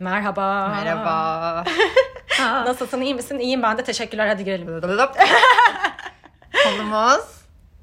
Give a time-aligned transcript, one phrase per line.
[0.00, 0.68] Merhaba.
[0.68, 1.64] Merhaba.
[2.40, 3.38] Nasılsın iyi misin?
[3.38, 4.66] İyiyim ben de teşekkürler hadi girelim.
[6.64, 7.24] Konumuz.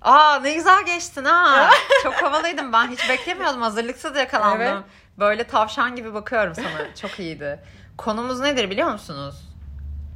[0.02, 1.70] Aa ne güzel geçtin ha.
[2.04, 3.62] Çok havalıydım ben hiç beklemiyordum.
[3.62, 4.62] Hazırlıksız yakalandım.
[4.62, 4.84] Evet.
[5.20, 6.96] Böyle tavşan gibi bakıyorum sana.
[7.02, 7.60] Çok iyiydi.
[7.98, 9.36] Konumuz nedir biliyor musunuz?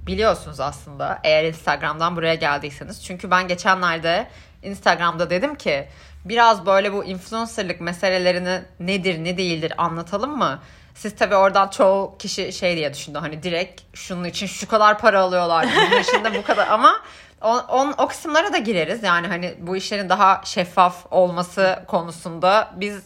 [0.08, 3.06] Biliyorsunuz aslında eğer Instagram'dan buraya geldiyseniz.
[3.06, 4.28] Çünkü ben geçenlerde
[4.64, 5.88] Instagram'da dedim ki
[6.26, 10.60] biraz böyle bu influencerlık meselelerini nedir ne değildir anlatalım mı?
[10.98, 15.20] Siz tabii oradan çoğu kişi şey diye düşündü hani direkt şunun için şu kadar para
[15.20, 17.02] alıyorlar bunun için de bu kadar ama
[17.42, 23.04] o, on, o kısımlara da gireriz yani hani bu işlerin daha şeffaf olması konusunda biz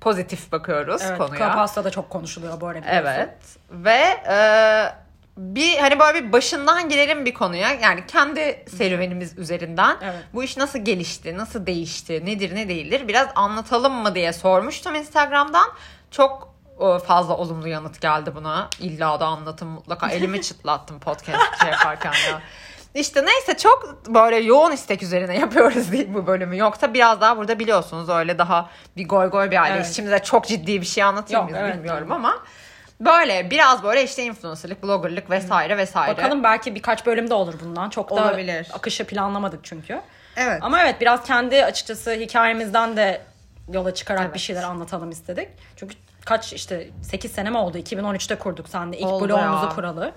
[0.00, 1.38] pozitif bakıyoruz Evet, konuya.
[1.38, 2.86] Clubhouse'da da çok konuşuluyor bu arada.
[2.90, 3.38] Evet
[3.70, 4.36] ve e,
[5.36, 10.24] bir hani böyle bir başından girelim bir konuya yani kendi serüvenimiz üzerinden Evet.
[10.34, 15.66] bu iş nasıl gelişti, nasıl değişti, nedir ne değildir biraz anlatalım mı diye sormuştum Instagram'dan.
[16.10, 16.51] Çok
[17.06, 18.68] fazla olumlu yanıt geldi buna.
[18.80, 22.42] İlla da anlatım mutlaka elimi çıtlattım podcast şey yaparken ya.
[22.94, 26.56] İşte neyse çok böyle yoğun istek üzerine yapıyoruz değil bu bölümü.
[26.58, 29.86] Yoksa biraz daha burada biliyorsunuz öyle daha bir goy goy bir aileyiz.
[29.86, 29.96] Evet.
[29.96, 32.14] Şimdi de çok ciddi bir şey anlatayım Yok, biz evet, bilmiyorum tabii.
[32.14, 32.42] ama
[33.00, 36.16] böyle biraz böyle işte influencerlık, bloggerlık vesaire vesaire.
[36.16, 37.90] Bakalım belki birkaç bölüm de olur bundan.
[37.90, 38.68] Çok da Olabilir.
[38.74, 40.00] akışı planlamadık çünkü.
[40.36, 40.58] Evet.
[40.62, 43.22] Ama evet biraz kendi açıkçası hikayemizden de
[43.72, 44.34] yola çıkarak Evet.
[44.34, 45.48] bir şeyler anlatalım istedik.
[45.76, 47.78] Çünkü kaç işte 8 sene mi oldu?
[47.78, 49.68] 2013'te kurduk sen de ilk Oldu blogumuzu ya.
[49.68, 50.12] kuralı.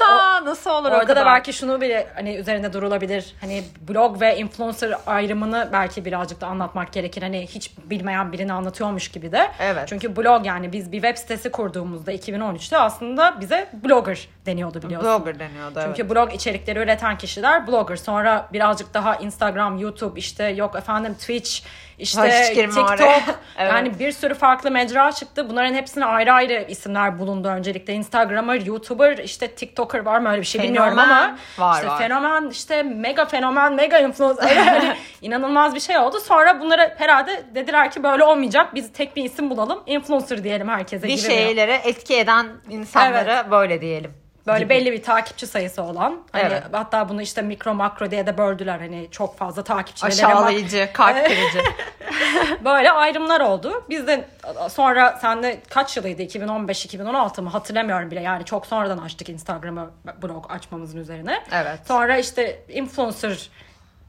[0.00, 3.34] Aa, nasıl olur o Orada da belki şunu bile hani üzerinde durulabilir.
[3.40, 7.22] Hani blog ve influencer ayrımını belki birazcık da anlatmak gerekir.
[7.22, 9.50] Hani hiç bilmeyen birini anlatıyormuş gibi de.
[9.60, 9.88] Evet.
[9.88, 15.10] Çünkü blog yani biz bir web sitesi kurduğumuzda 2013'te aslında bize blogger deniyordu biliyorsun.
[15.10, 15.86] blogger deniyordu evet.
[15.96, 17.96] Çünkü blog içerikleri üreten kişiler blogger.
[17.96, 21.60] Sonra birazcık daha Instagram, YouTube işte yok efendim Twitch,
[21.98, 23.22] işte TikTok.
[23.58, 23.72] Evet.
[23.72, 25.50] Yani bir sürü farklı mecra çıktı.
[25.50, 27.94] Bunların hepsine ayrı ayrı isimler bulundu öncelikle.
[27.94, 31.36] Instagramer, YouTuber, işte TikToker var mı öyle bir şey bilmiyorum Fenomen ama.
[31.58, 31.98] var, işte var.
[31.98, 34.56] fenomen, işte mega fenomen, mega influencer.
[34.56, 36.20] Yani inanılmaz bir şey oldu.
[36.20, 38.74] Sonra bunlara herhalde dediler ki böyle olmayacak.
[38.74, 39.82] Biz tek bir isim bulalım.
[39.86, 41.18] Influencer diyelim herkese bir gibi.
[41.20, 44.21] şeylere etki eden insanlara böyle diyelim.
[44.46, 44.70] Böyle gibi.
[44.70, 46.20] belli bir takipçi sayısı olan.
[46.32, 46.62] Hani Evet.
[46.72, 48.78] hatta bunu işte mikro makro diye de böldüler.
[48.78, 51.62] Hani çok fazla takipçilere Aşağılayıcı, kalp kırıcı.
[52.64, 53.84] böyle ayrımlar oldu.
[53.90, 54.28] Biz de
[54.70, 56.22] sonra senle kaç yılıydı?
[56.22, 57.50] 2015-2016 mı?
[57.50, 58.20] Hatırlamıyorum bile.
[58.20, 59.90] Yani çok sonradan açtık Instagram'ı
[60.22, 61.44] blog açmamızın üzerine.
[61.52, 61.78] Evet.
[61.88, 63.50] Sonra işte influencer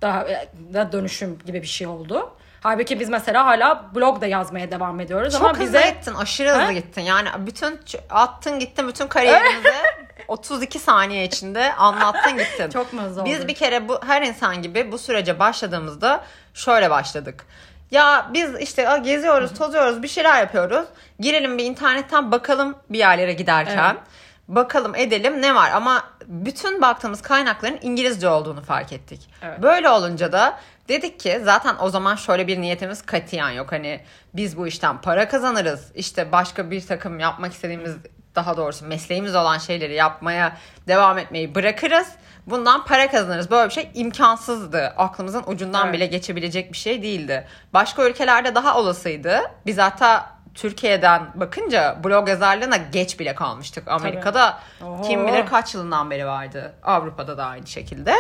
[0.02, 0.26] daha
[0.74, 2.34] da dönüşüm gibi bir şey oldu.
[2.62, 6.50] Halbuki biz mesela hala blog da yazmaya devam ediyoruz Çok ama hızlı bize gittin, aşırı
[6.50, 6.72] hızlı Ha?
[6.72, 7.02] gittin.
[7.02, 7.80] Yani bütün
[8.10, 9.68] attın gittin bütün kariyerimizi
[10.34, 12.70] 32 saniye içinde anlattın gittin.
[12.74, 16.24] Çok mu hızlı Biz bir kere bu her insan gibi bu sürece başladığımızda
[16.54, 17.46] şöyle başladık.
[17.92, 20.86] Ya biz işte "Aa, geziyoruz, tozuyoruz, bir şeyler yapıyoruz.
[21.20, 23.94] Girelim bir internetten bakalım bir yerlere giderken.
[23.96, 24.04] Evet.
[24.48, 29.30] Bakalım edelim ne var ama bütün baktığımız kaynakların İngilizce olduğunu fark ettik.
[29.42, 29.62] Evet.
[29.62, 33.72] Böyle olunca da dedik ki zaten o zaman şöyle bir niyetimiz katiyen yok.
[33.72, 34.02] Hani
[34.34, 35.92] biz bu işten para kazanırız.
[35.96, 37.96] İşte başka bir takım yapmak istediğimiz
[38.36, 40.58] daha doğrusu mesleğimiz olan şeyleri yapmaya
[40.88, 42.08] devam etmeyi bırakırız.
[42.48, 43.52] Bundan para kazanırız.
[43.52, 44.94] Böyle bir şey imkansızdı.
[44.98, 45.94] Aklımızın ucundan Evet.
[45.94, 47.48] bile geçebilecek bir şey değildi.
[47.74, 49.42] Başka ülkelerde daha olasıydı.
[49.66, 53.88] Biz hatta Türkiye'den bakınca blog yazarlığına geç bile kalmıştık.
[53.88, 55.02] Amerika'da Oho.
[55.02, 56.74] kim bilir kaç yılından beri vardı.
[56.84, 58.16] Avrupa'da da aynı şekilde.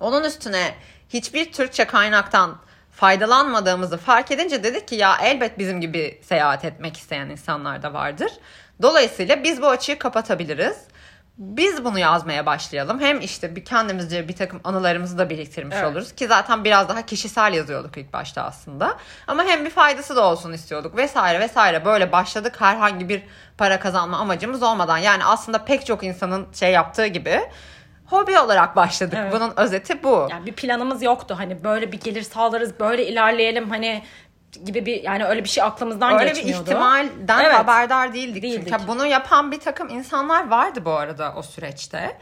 [0.00, 0.74] Onun üstüne
[1.08, 2.56] hiçbir Türkçe kaynaktan
[2.90, 8.32] faydalanmadığımızı fark edince dedik ki ya elbet bizim gibi seyahat etmek isteyen insanlar da vardır.
[8.82, 10.76] Dolayısıyla biz bu açığı kapatabiliriz.
[11.38, 13.00] Biz bunu yazmaya başlayalım.
[13.00, 15.86] Hem işte bir kendimizce bir takım anılarımızı da biriktirmiş Evet.
[15.86, 16.12] oluruz.
[16.12, 18.96] Ki zaten biraz daha kişisel yazıyorduk ilk başta aslında.
[19.26, 21.84] Ama hem bir faydası da olsun istiyorduk vesaire vesaire.
[21.84, 23.22] Böyle başladık herhangi bir
[23.58, 24.98] para kazanma amacımız olmadan.
[24.98, 27.40] Yani aslında pek çok insanın şey yaptığı gibi
[28.06, 29.18] hobi olarak başladık.
[29.22, 29.32] Evet.
[29.32, 30.28] Bunun özeti bu.
[30.30, 31.34] Yani bir planımız yoktu.
[31.38, 34.02] Hani böyle bir gelir sağlarız, böyle ilerleyelim hani
[34.64, 36.62] gibi bir yani öyle bir şey aklımızdan Öyle bir geçmiyordu.
[36.62, 37.54] ihtimalden Evet.
[37.54, 38.42] haberdar değildik.
[38.42, 38.68] Değildik.
[38.68, 42.18] Çünkü bunu yapan bir takım insanlar vardı bu arada o süreçte.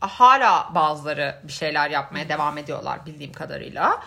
[0.00, 4.00] Hala bazıları bir şeyler yapmaya devam ediyorlar bildiğim kadarıyla.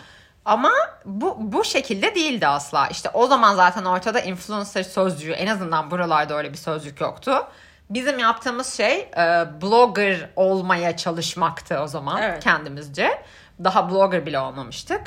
[0.46, 0.72] Ama
[1.06, 2.88] bu bu şekilde değildi asla.
[2.88, 7.48] İşte o zaman zaten ortada influencer sözcüğü en azından buralarda öyle bir sözcük yoktu.
[7.90, 12.44] Bizim yaptığımız şey e, blogger olmaya çalışmaktı o zaman Evet.
[12.44, 13.24] kendimizce.
[13.64, 15.02] Daha blogger bile olmamıştık.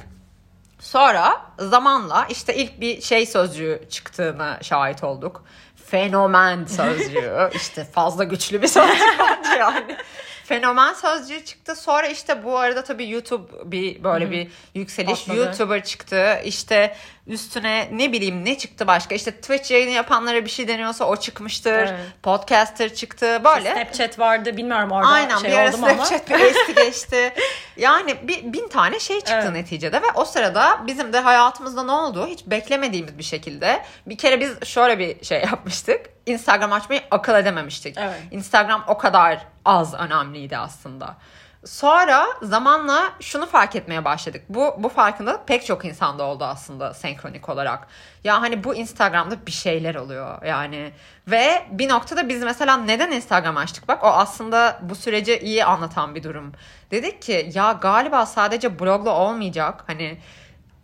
[0.79, 5.45] Sonra zamanla işte ilk bir şey sözcüğü çıktığına şahit olduk.
[5.87, 7.51] Fenomen sözcüğü.
[7.55, 9.97] işte fazla güçlü bir sözcük bence yani.
[10.45, 11.77] Fenomen sözcüğü çıktı.
[11.77, 15.25] Sonra işte bu arada tabii YouTube bir böyle bir yükseliş.
[15.25, 15.39] Patladı.
[15.39, 16.41] YouTuber çıktı.
[16.45, 16.97] İşte
[17.27, 19.15] üstüne ne bileyim ne çıktı başka.
[19.15, 21.73] İşte Twitch yayını yapanlara bir şey deniyorsa o çıkmıştır.
[21.73, 21.95] Evet.
[22.23, 23.41] Podcaster çıktı.
[23.45, 23.73] Böyle.
[23.73, 26.05] Snapchat vardı bilmiyorum orada Aynen şey bir ara oldu mu ama.
[26.05, 27.33] Snapchat bir esti geçti.
[27.77, 29.53] Yani bir, bin tane şey çıktı Evet.
[29.53, 33.83] neticede ve o sırada bizim de hayatımızda ne oldu hiç beklemediğimiz bir şekilde.
[34.07, 36.01] Bir kere biz şöyle bir şey yapmıştık.
[36.27, 37.97] Instagram açmayı akıl edememiştik.
[37.99, 38.21] Evet.
[38.31, 41.17] Instagram o kadar az önemliydi aslında.
[41.65, 44.43] Sonra zamanla şunu fark etmeye başladık.
[44.49, 47.87] Bu bu farkındalık pek çok insanda oldu aslında senkronik olarak.
[48.25, 50.93] Ya hani bu Instagram'da bir şeyler oluyor yani.
[51.29, 53.89] Ve bir noktada biz mesela neden Instagram açtık?
[53.89, 56.53] Bak o aslında bu süreci iyi anlatan bir durum.
[56.91, 59.85] Dedik ki ya galiba sadece blogla olmayacak.
[59.87, 60.19] Hani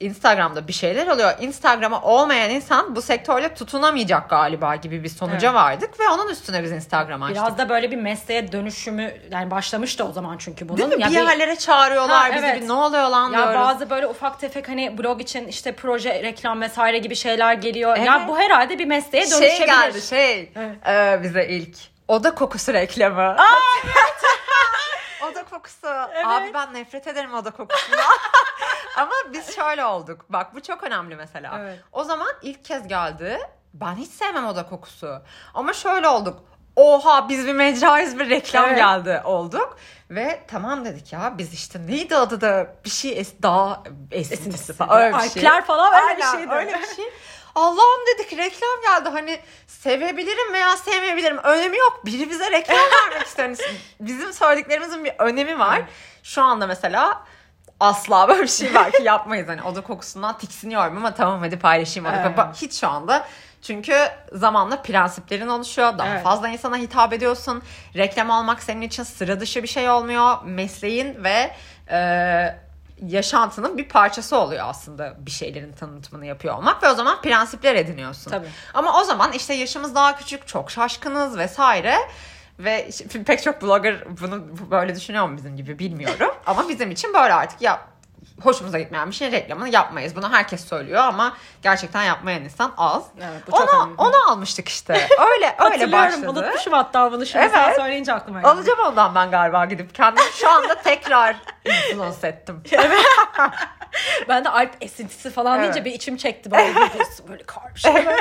[0.03, 1.33] Instagram'da bir şeyler oluyor.
[1.41, 5.55] Instagram'a olmayan insan bu sektörde tutunamayacak galiba gibi bir sonuca Evet.
[5.55, 7.37] vardık ve onun üstüne biz Instagram açtık.
[7.43, 10.79] Biraz da böyle bir mesleğe dönüşümü yani başlamıştı o zaman çünkü bunun.
[10.79, 11.03] Değil mi?
[11.03, 12.47] Ya bir yerlere çağırıyorlar Ha, bizi.
[12.47, 12.63] evet.
[12.63, 13.55] Bir, ne oluyor lan Ya diyoruz.
[13.55, 17.95] bazı böyle ufak tefek hani blog için işte proje, reklam vesaire gibi şeyler geliyor.
[17.97, 18.07] Evet.
[18.07, 19.57] Ya bu herhalde bir mesleğe dönüşebilir.
[19.57, 20.87] şey geldi şey Evet.
[20.89, 21.77] e, bize ilk.
[22.09, 23.37] Oda kokusu reklamı.
[25.31, 25.87] oda kokusu.
[26.25, 28.05] Abi ben nefret ederim oda kokusundan.
[28.97, 30.25] Ama biz şöyle olduk.
[30.29, 31.59] Bak bu çok önemli mesela.
[31.61, 31.81] Evet.
[31.93, 33.39] O zaman ilk kez geldi.
[33.75, 35.23] Ben hiç sevmem oda kokusu.
[35.55, 36.41] Ama şöyle olduk.
[36.77, 38.77] Oha biz bir mecrayız bir reklam Evet.
[38.77, 39.77] geldi olduk.
[40.11, 44.73] Ve tamam dedik ya biz işte neydi adı da bir şey es daha esintisi Esintisi.
[44.73, 45.29] falan öyle bir şey.
[45.49, 46.53] Alpler falan öyle bir Aynen, şeydi.
[46.53, 47.05] Öyle bir şey.
[47.55, 52.01] Allah'ım dedik reklam geldi hani sevebilirim veya sevmeyebilirim önemi yok.
[52.07, 52.77] Biri bize reklam
[53.11, 53.49] vermek istiyor.
[53.49, 53.57] Hani
[54.01, 55.83] bizim söylediklerimizin bir önemi var.
[56.23, 57.23] Şu anda mesela
[57.81, 59.49] asla böyle bir şey var ki yapmayız.
[59.49, 62.37] Hani oda kokusundan tiksiniyorum ama tamam hadi paylaşayım oda Evet.
[62.37, 62.67] kokusu.
[62.67, 63.27] Hiç şu anda
[63.63, 63.97] çünkü
[64.33, 65.99] zamanla prensiplerin oluşuyor.
[65.99, 66.23] Daha Evet.
[66.23, 67.63] fazla insana hitap ediyorsun.
[67.97, 70.37] Reklam almak senin için sıra dışı bir şey olmuyor.
[70.45, 71.51] Mesleğin ve
[71.91, 71.99] e,
[73.07, 78.31] yaşantının bir parçası oluyor aslında bir şeylerin tanıtımını yapıyor olmak ve o zaman prensipler ediniyorsun.
[78.31, 78.49] Tabii.
[78.75, 81.95] Ama o zaman işte yaşımız daha küçük, çok şaşkınız vesaire.
[82.59, 82.91] Ve
[83.27, 86.31] pek çok blogger bunu böyle düşünüyor mu bizim gibi bilmiyorum.
[86.47, 87.92] ama bizim için böyle artık ya
[88.45, 90.17] hoşumuza gitmeyen bir şeyin reklamını yapmayız.
[90.17, 93.05] Bunu herkes söylüyor ama gerçekten yapmayan insan az.
[93.21, 93.95] Evet, bu çok onu, önemli.
[93.99, 95.09] onu almıştık işte.
[95.33, 96.31] Öyle öyle başladı.
[96.31, 97.77] unutmuşum hatta bunu şimdi sen Evet.
[97.77, 98.49] söyleyince aklıma geldi.
[98.51, 102.63] Alacağım ondan ben galiba gidip kendimi şu anda tekrar influence ettim.
[104.29, 105.63] Ben de Alp esintisi falan Evet.
[105.75, 107.93] deyince bir içim çekti böyle bir böyle kar bir şey.
[107.97, 108.21] Evet.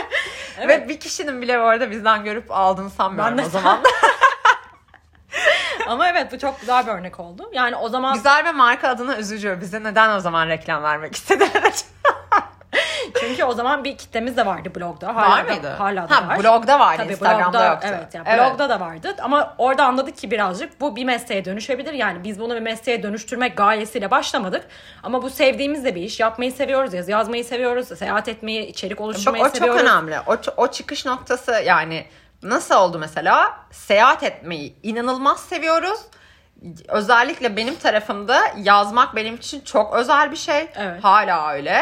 [0.67, 3.79] Ve bir kişinin bile bu arada bizden görüp aldığını sanmıyorum Ben o zaman.
[5.91, 7.49] Ama evet bu çok güzel bir örnek oldu.
[7.53, 9.57] Yani o zaman Güzel bir marka adına üzücü.
[9.61, 11.73] Bize neden o zaman reklam vermek istediler?
[13.19, 15.15] çünkü o zaman bir kitlemiz de vardı blogda.
[15.15, 15.69] Hala var da- mıydı?
[15.77, 16.39] Hala da ha, var.
[16.39, 17.01] blogda vardı.
[17.03, 17.87] Tabii Instagram'da blogda, yoktu.
[17.91, 21.93] Evet, yani blogda da vardı ama orada anladık ki birazcık bu bir mesleğe dönüşebilir.
[21.93, 24.67] Yani biz bunu bir mesleğe dönüştürmek gayesiyle başlamadık.
[25.03, 26.19] Ama bu sevdiğimiz de bir iş.
[26.19, 29.81] Yapmayı seviyoruz, yazı yazmayı seviyoruz, seyahat etmeyi, içerik Bak oluşturmayı o çok seviyoruz.
[29.81, 30.15] önemli.
[30.27, 32.05] O, o çıkış noktası yani
[32.43, 33.57] nasıl oldu mesela?
[33.71, 35.99] Seyahat etmeyi inanılmaz seviyoruz.
[36.87, 40.69] Özellikle benim tarafımda yazmak benim için çok özel bir şey.
[40.75, 41.03] Evet.
[41.03, 41.81] Hala öyle.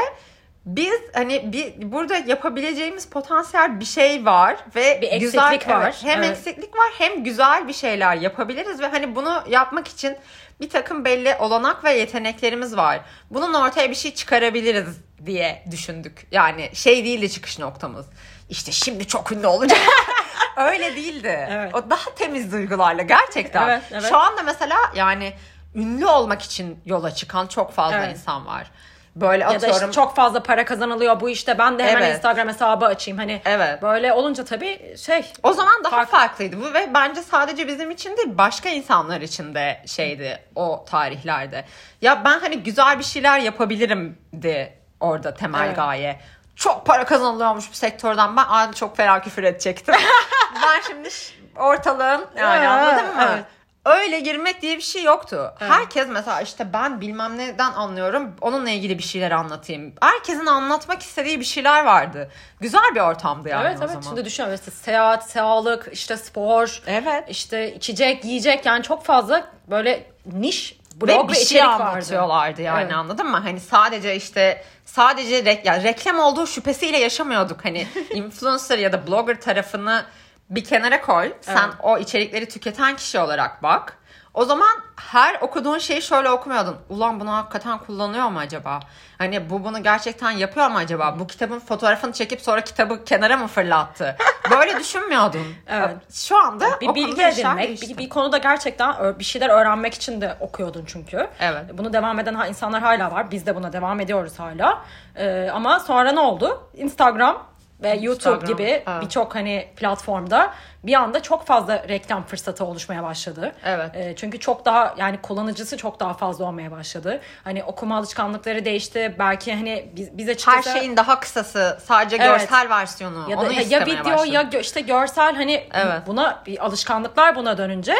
[0.66, 5.84] Biz hani bir burada yapabileceğimiz potansiyel bir şey var ve Bir güzel eksiklik var.
[5.84, 6.38] evet, hem Evet.
[6.38, 10.18] eksiklik var hem güzel bir şeyler yapabiliriz ve hani bunu yapmak için
[10.62, 13.00] bir takım belli olanak ve yeteneklerimiz var.
[13.32, 16.28] Bunun ortaya bir şey çıkarabiliriz diye düşündük.
[16.32, 18.06] Yani şey değildi çıkış noktamız.
[18.50, 19.80] İşte şimdi çok ünlü olacak.
[20.58, 21.48] Öyle değildi.
[21.52, 21.76] Evet.
[21.76, 23.68] O daha temiz duygularla gerçekten.
[23.68, 24.10] Evet, evet.
[24.10, 25.34] Şu anda mesela yani
[25.76, 28.12] ünlü olmak için yola çıkan çok fazla Evet.
[28.18, 28.72] insan var.
[29.16, 29.78] Böyle Ya da atıyorum.
[29.80, 32.16] işte çok fazla para kazanılıyor bu işte ben de hemen Evet.
[32.16, 33.18] Instagram hesabı açayım.
[33.18, 33.82] Hani Evet.
[33.82, 38.18] böyle olunca tabii şey O zaman daha Fark- farklıydı bu ve bence sadece bizim için
[38.18, 41.66] değil başka insanlar için de şeydi o tarihlerde.
[42.02, 45.76] Ya ben hani güzel bir şeyler yapabilirim de orada temel Evet.
[45.76, 46.20] gaye.
[46.60, 48.38] Çok para kazanılıyormuş bu sektörden.
[48.38, 49.96] Ben aa, çok fena küfür edecektim.
[50.64, 51.10] ben şimdi
[51.56, 53.28] ortalığın yani Ya, anladın mı?
[53.34, 53.44] evet.
[53.86, 55.54] Öyle girmek diye bir şey yoktu.
[55.62, 55.72] Evet.
[55.72, 58.36] Herkes mesela işte ben bilmem neden anlıyorum.
[58.42, 59.94] Onunla ilgili bir şeyler anlatayım.
[60.02, 62.32] Herkesin anlatmak istediği bir şeyler vardı.
[62.62, 64.02] Güzel bir ortamdı yani evet o evet zaman.
[64.02, 67.24] şimdi düşünüyorum işte seyahat, sağlık, işte spor, Evet.
[67.30, 71.84] işte içecek, yiyecek yani çok fazla böyle niş ve blog bir ve, şey içerik vardı.
[71.84, 72.94] anlatıyorlardı yani Evet.
[72.94, 73.38] anladın mı?
[73.38, 74.64] Hani sadece işte
[74.94, 77.66] sadece rek, ya reklam olduğu şüphesiyle yaşamıyorduk.
[77.66, 80.06] Hani influencer ya da blogger tarafını
[80.50, 81.34] bir kenara koy.
[81.42, 81.74] Sen Evet.
[81.84, 83.98] o içerikleri tüketen kişi olarak bak.
[84.34, 86.78] O zaman her okuduğun şeyi şöyle okumuyordun.
[86.90, 88.80] Ulan bunu hakikaten kullanıyor mu acaba?
[89.18, 91.20] Hani bu bunu gerçekten yapıyor mu acaba?
[91.20, 94.16] Bu kitabın fotoğrafını çekip sonra kitabı kenara mı fırlattı?
[94.52, 95.46] Böyle düşünmüyordun.
[95.68, 95.96] Evet.
[96.14, 100.84] Şu anda bir bilgi edinmek, bir, bir konuda gerçekten bir şeyler öğrenmek için de okuyordun
[100.88, 101.28] çünkü.
[101.40, 101.64] Evet.
[101.74, 103.32] Bunu devam eden insanlar hala var.
[103.32, 104.82] Biz de buna devam ediyoruz hala.
[105.16, 106.70] Ee, ama sonra ne oldu?
[106.74, 107.49] Instagram
[107.84, 109.02] ve YouTube Instagram, gibi evet.
[109.02, 113.56] birçok hani platformda bir anda çok fazla reklam fırsatı oluşmaya başladı.
[113.66, 113.90] Evet.
[113.94, 117.22] Ee, çünkü çok daha yani kullanıcısı çok daha fazla olmaya başladı.
[117.44, 119.16] Hani okuma alışkanlıkları değişti.
[119.20, 120.80] Belki hani biz, bize Her çıkasa...
[120.80, 122.28] şeyin daha kısası, sadece Evet.
[122.28, 123.26] görsel versiyonu.
[123.30, 124.50] ya da Onu ya video başladım.
[124.54, 126.02] ya işte görsel hani Evet.
[126.08, 127.96] buna bir alışkanlıklar buna dönünce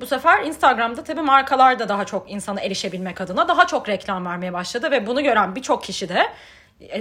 [0.00, 4.52] bu sefer Instagram'da tabii markalar da daha çok insana erişebilmek adına daha çok reklam vermeye
[4.52, 6.26] başladı ve bunu gören birçok kişi de e,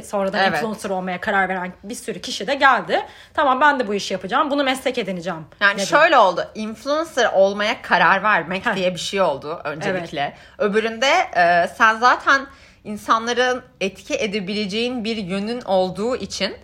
[0.06, 0.54] sonradan Evet.
[0.54, 3.06] influencer olmaya karar veren bir sürü kişi de geldi.
[3.34, 4.52] Tamam ben de bu işi yapacağım.
[4.52, 5.46] Bunu meslek edineceğim.
[5.62, 5.88] Yani dedi.
[5.88, 6.46] şöyle oldu.
[6.56, 8.76] Influencer olmaya karar vermek Heh.
[8.76, 10.34] diye bir şey oldu öncelikle.
[10.58, 12.48] Öbüründe e, sen zaten
[12.84, 16.56] insanların etki edebileceğin bir yönün olduğu için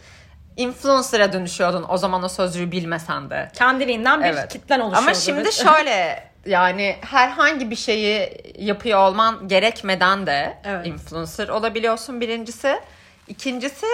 [0.58, 3.52] influencer'a dönüşüyordun o zaman o sözcüğü bilmesen de.
[3.54, 4.54] kendiliğinden bir Evet.
[4.54, 5.06] kitlen oluşuyordu.
[5.06, 10.88] Ama şimdi şöyle yani herhangi bir şeyi yapıyor olman gerekmeden de Evet.
[10.88, 12.80] influencer olabiliyorsun birincisi.
[13.28, 13.86] İkincisi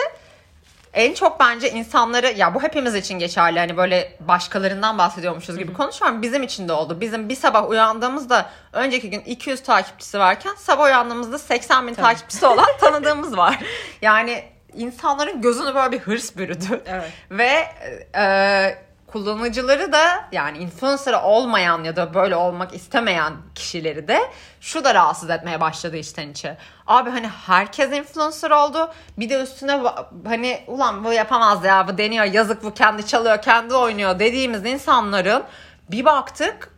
[0.93, 6.21] en çok bence insanları ya bu hepimiz için geçerli hani böyle başkalarından bahsediyormuşuz gibi konuşuyorum
[6.21, 7.01] bizim için de oldu.
[7.01, 12.67] Bizim bir sabah uyandığımızda önceki gün 200 takipçisi varken sabah uyandığımızda 80 bin takipçisi olan
[12.79, 13.59] tanıdığımız var.
[14.01, 16.81] Yani insanların gözünü böyle bir hırs bürüdü.
[16.85, 17.11] Evet.
[17.31, 17.67] Ve
[18.15, 18.77] e,
[19.13, 24.19] kullanıcıları da yani influencer olmayan ya da böyle olmak istemeyen kişileri de
[24.61, 26.57] şu da rahatsız etmeye başladı içten içe.
[26.87, 28.91] Abi hani herkes influencer oldu.
[29.17, 29.81] Bir de üstüne
[30.25, 35.43] hani ulan bu yapamaz ya bu deniyor yazık bu kendi çalıyor kendi oynuyor dediğimiz insanların
[35.91, 36.69] bir baktık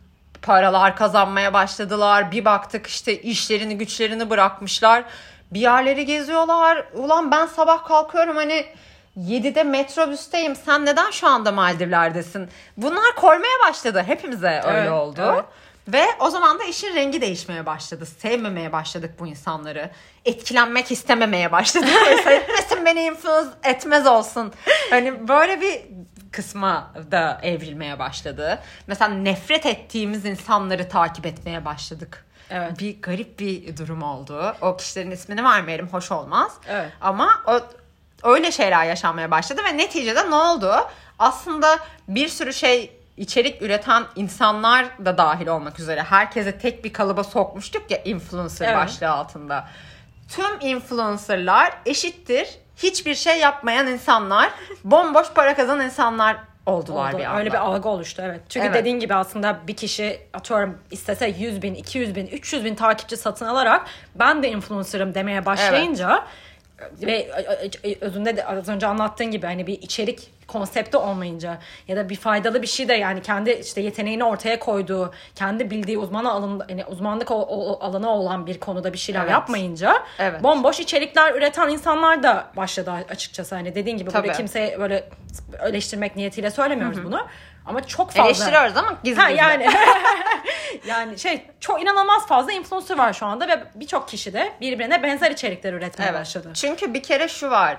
[0.42, 2.32] paralar kazanmaya başladılar.
[2.32, 5.04] Bir baktık işte işlerini güçlerini bırakmışlar.
[5.50, 6.84] Bir yerleri geziyorlar.
[6.94, 8.66] Ulan ben sabah kalkıyorum hani
[9.16, 10.56] 7'de metrobüsteyim.
[10.56, 12.48] Sen neden şu anda Maldivler'desin?
[12.76, 14.02] Bunlar koymaya başladı.
[14.06, 15.30] Hepimize öyle Evet, oldu.
[15.34, 15.44] evet.
[15.88, 18.06] Ve o zaman da işin rengi değişmeye başladı.
[18.06, 19.90] Sevmemeye başladık bu insanları.
[20.24, 21.88] Etkilenmek istememeye başladık.
[22.26, 24.52] Etmesin beni influence etmez olsun.
[24.90, 25.82] Hani böyle bir
[26.32, 28.58] kısma da evrilmeye başladı.
[28.86, 32.24] Mesela nefret ettiğimiz insanları takip etmeye başladık.
[32.50, 32.78] Evet.
[32.78, 34.56] Bir garip bir durum oldu.
[34.60, 36.52] O kişilerin ismini vermeyelim hoş olmaz.
[36.68, 36.92] Evet.
[37.00, 37.60] Ama o
[38.26, 40.74] öyle şeyler yaşanmaya başladı ve neticede ne oldu?
[41.18, 41.78] Aslında
[42.08, 47.90] bir sürü şey içerik üreten insanlar da dahil olmak üzere herkese tek bir kalıba sokmuştuk
[47.90, 48.76] ya influencer Evet.
[48.76, 49.68] başlığı altında.
[50.28, 54.50] Tüm influencerlar eşittir hiçbir şey yapmayan insanlar,
[54.84, 57.18] bomboş para kazanan insanlar oldular Oldu.
[57.18, 57.38] bir anda.
[57.38, 58.40] Öyle bir algı oluştu evet.
[58.48, 58.76] Çünkü Evet.
[58.76, 63.46] dediğin gibi aslında bir kişi atıyorum istese 100 bin, 200 bin, 300 bin takipçi satın
[63.46, 66.24] alarak ben de influencer'ım demeye başlayınca
[67.02, 67.30] ve
[68.00, 72.62] özünde de az önce anlattığın gibi hani bir içerik konsepti olmayınca ya da bir faydalı
[72.62, 77.30] bir şey de yani kendi işte yeteneğini ortaya koyduğu, kendi bildiği uzman alanı hani uzmanlık
[77.30, 79.30] o- o- alanı olan bir konuda bir şeyler Evet.
[79.30, 80.42] yapmayınca Evet.
[80.42, 84.32] bomboş içerikler üreten insanlar da başladı açıkçası hani dediğin gibi Tabii.
[84.32, 85.08] kimse böyle
[85.62, 87.26] eleştirmek niyetiyle söylemiyoruz bunu.
[87.66, 88.26] Ama çok fazla.
[88.26, 89.42] Eleştiriyoruz ama gizli Ha, gizli.
[89.42, 89.66] yani
[90.86, 95.30] yani şey çok inanılmaz fazla influencer var şu anda ve birçok kişi de birbirine benzer
[95.30, 96.20] içerikler üretmeye Evet.
[96.20, 96.50] başladı.
[96.54, 97.76] Çünkü bir kere şu var.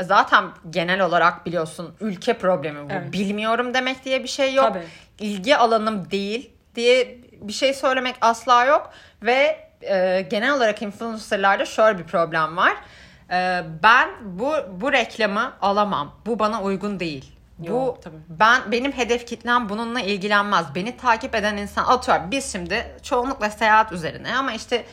[0.00, 2.92] Zaten genel olarak biliyorsun ülke problemi bu.
[2.92, 3.12] Evet.
[3.12, 4.68] Bilmiyorum demek diye bir şey yok.
[4.72, 4.84] Tabii.
[5.18, 8.90] İlgi alanım değil diye bir şey söylemek asla yok.
[9.22, 12.72] Ve e, genel olarak influencerlarda şöyle bir problem var.
[13.30, 16.14] E, ben bu bu reklamı alamam.
[16.26, 17.31] Bu bana uygun değil.
[17.58, 18.16] Bu Yok, tabii.
[18.28, 20.66] ben benim hedef kitlem bununla ilgilenmez.
[20.74, 24.84] Beni takip eden insan atıyorum biz şimdi çoğunlukla seyahat üzerine ama işte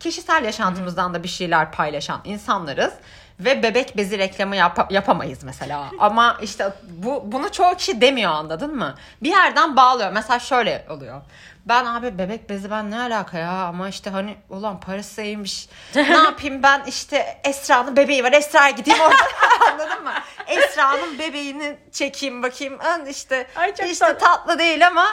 [0.00, 2.92] kişisel yaşantımızdan da bir şeyler paylaşan insanlarız
[3.40, 5.84] ve bebek bezi reklamı yap- yapamayız mesela.
[6.00, 8.94] Ama işte bu bunu çoğu kişi demiyor anladın mı?
[9.22, 10.12] Bir yerden bağlıyor.
[10.12, 11.20] Mesela şöyle oluyor.
[11.66, 15.68] Ben abi bebek bezi ben ne alaka ya ama işte hani ulan parası iyiymiş.
[15.94, 18.32] ne yapayım ben işte Esra'nın bebeği var.
[18.32, 19.16] Esra'ya gideyim orada
[19.72, 20.12] anladın mı?
[20.46, 22.78] Esra'nın bebeğini çekeyim bakayım.
[22.84, 24.18] An işte Ay çok işte tatlı.
[24.18, 25.06] tatlı değil ama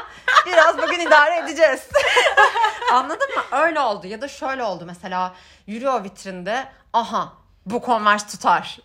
[0.46, 1.88] biraz bugün idare edeceğiz.
[2.94, 3.58] Anladın mı?
[3.58, 4.08] Öyle oldu.
[4.08, 5.34] Ya da şöyle oldu mesela
[5.68, 6.66] yürüyor vitrinde.
[6.94, 7.34] Aha
[7.66, 8.78] bu konvers tutar.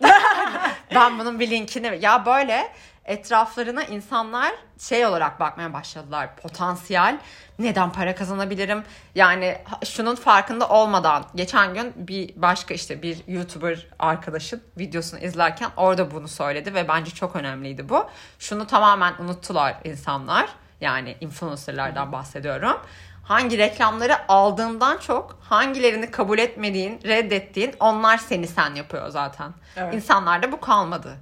[0.95, 1.97] ben bunun bir linkini...
[2.01, 2.71] Ya böyle
[3.05, 6.35] etraflarına insanlar şey olarak bakmaya başladılar.
[6.35, 7.19] Potansiyel.
[7.59, 8.83] Neden para kazanabilirim?
[9.15, 16.11] Yani şunun farkında olmadan geçen gün bir başka işte bir YouTuber arkadaşın videosunu izlerken orada
[16.11, 18.05] bunu söyledi ve bence çok önemliydi bu.
[18.39, 20.49] Şunu tamamen unuttular insanlar.
[20.81, 22.77] Yani influencerlardan bahsediyorum.
[23.23, 29.53] hangi reklamları aldığından çok hangilerini kabul etmediğin, reddettiğin onlar seni sen yapıyor zaten.
[29.75, 29.93] Evet.
[29.93, 31.17] İnsanlarda bu kalmadı.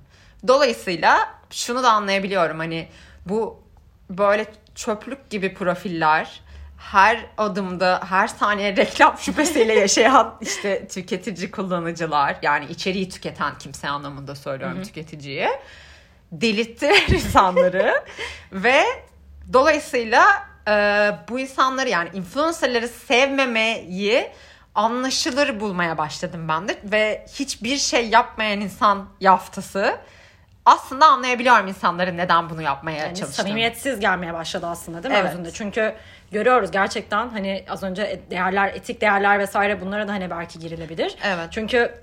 [0.48, 2.88] Dolayısıyla şunu da anlayabiliyorum hani
[3.26, 3.64] bu
[4.10, 4.46] böyle
[4.76, 6.42] çöplük gibi profiller
[6.78, 14.36] her adımda her saniye reklam şüphesiyle yaşayan işte tüketici kullanıcılar yani içeriği tüketen kimse anlamında
[14.36, 15.50] söylüyorum tüketiciyi
[16.32, 18.04] delirttiler insanları
[18.52, 18.84] ve
[19.54, 20.72] dolayısıyla e,
[21.30, 24.32] bu insanları yani influencerları sevmemeyi
[24.76, 30.00] anlaşılır bulmaya başladım ben de ve hiçbir şey yapmayan insan yaftası
[30.65, 33.32] aslında anlayabiliyorum insanların neden bunu yapmaya Yani çalıştığını.
[33.46, 35.32] samimiyetsiz gelmeye başladı aslında değil mi Evet.
[35.34, 35.51] özünde?
[35.51, 35.93] Çünkü
[36.32, 41.15] görüyoruz gerçekten hani az önce değerler, etik değerler vesaire bunlara da hani belki girilebilir.
[41.24, 41.48] Evet.
[41.51, 42.03] Çünkü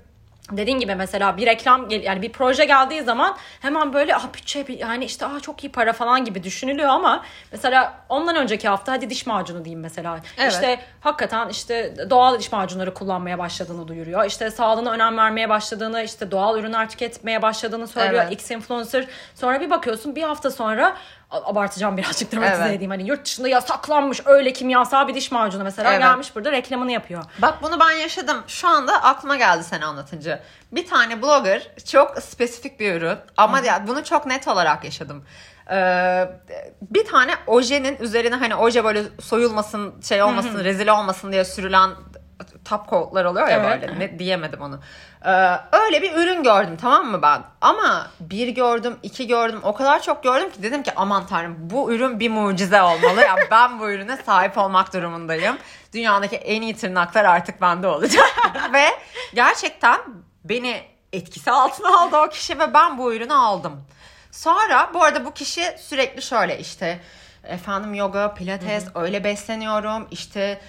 [0.57, 4.67] dediğin gibi mesela bir reklam gel- yani bir proje geldiği zaman hemen böyle ah bütçe
[4.67, 8.91] bir- yani işte ah çok iyi para falan gibi düşünülüyor ama mesela ondan önceki hafta
[8.91, 10.19] hadi diş macunu diyeyim mesela.
[10.37, 10.51] Evet.
[10.51, 14.25] İşte hakikaten işte doğal diş macunları kullanmaya başladığını duyuruyor.
[14.25, 18.23] İşte sağlığına önem vermeye başladığını, işte doğal ürünler tüketmeye başladığını söylüyor.
[18.23, 18.33] Evet.
[18.33, 19.07] X influencer.
[19.35, 20.97] Sonra bir bakıyorsun bir hafta sonra
[21.31, 22.75] abartacağım birazcık dramatize Evet.
[22.75, 22.91] edeyim.
[22.91, 26.01] Hani yurt dışında yasaklanmış öyle kimyasal bir diş macunu mesela Evet.
[26.01, 27.23] gelmiş burada reklamını yapıyor.
[27.39, 28.37] Bak bunu ben yaşadım.
[28.47, 30.39] Şu anda aklıma geldi sen anlatınca.
[30.71, 35.25] Bir tane blogger çok spesifik bir ürün ama ya bunu çok net olarak yaşadım.
[35.71, 36.29] Ee,
[36.81, 41.89] bir tane ojenin üzerine hani oje böyle soyulmasın, şey olmasın, rezil olmasın diye sürülen
[42.65, 43.81] top coat'lar oluyor ya Evet.
[43.81, 43.99] böyle.
[43.99, 44.79] Ne, diyemedim onu.
[45.25, 45.31] Ee,
[45.71, 47.41] öyle bir ürün gördüm tamam mı ben?
[47.61, 49.59] Ama bir gördüm, iki gördüm.
[49.63, 53.21] O kadar çok gördüm ki dedim ki aman tanrım bu ürün bir mucize olmalı.
[53.21, 55.57] ya ben bu ürüne sahip olmak durumundayım.
[55.93, 58.25] Dünyadaki en iyi tırnaklar artık bende olacak.
[58.73, 58.85] ve
[59.33, 59.99] gerçekten
[60.43, 60.81] beni
[61.13, 63.83] etkisi altına aldı o kişi ve ben bu ürünü aldım.
[64.31, 66.99] Sonra bu arada bu kişi sürekli şöyle işte
[67.43, 70.61] efendim yoga, pilates öyle besleniyorum işte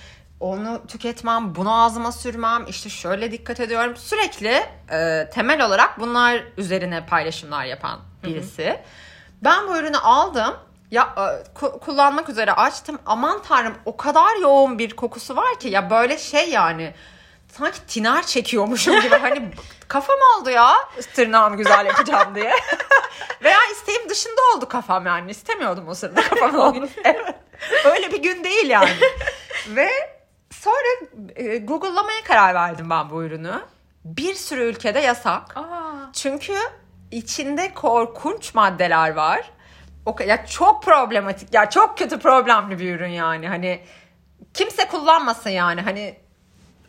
[0.42, 3.96] onu tüketmem, bunu ağzıma sürmem, işte şöyle dikkat ediyorum.
[3.96, 8.80] Sürekli e, temel olarak bunlar üzerine paylaşımlar yapan birisi.
[9.44, 10.54] Ben bu ürünü aldım.
[10.90, 11.20] Ya e,
[11.58, 12.98] ku- kullanmak üzere açtım.
[13.06, 16.94] Aman tanrım o kadar yoğun bir kokusu var ki ya böyle şey yani
[17.48, 19.50] sanki tiner çekiyormuşum gibi hani
[19.88, 20.74] kafam oldu ya
[21.14, 22.52] tırnağımı güzel yapacağım diye.
[23.44, 26.88] Veya isteğim dışında oldu kafam yani istemiyordum o sırada kafam oldu.
[27.04, 27.34] Evet.
[27.84, 28.90] Öyle bir gün değil yani.
[29.68, 29.88] Ve
[30.52, 33.60] sonra e, Google'lamaya karar verdim ben bu ürünü.
[34.04, 35.56] Bir sürü ülkede yasak.
[35.56, 36.12] Aa.
[36.12, 36.54] Çünkü
[37.10, 39.50] içinde korkunç maddeler var.
[40.06, 41.54] O ya çok problematik.
[41.54, 43.48] Ya çok kötü problemli bir ürün yani.
[43.48, 43.80] Hani
[44.54, 45.80] kimse kullanmasın yani.
[45.80, 46.16] Hani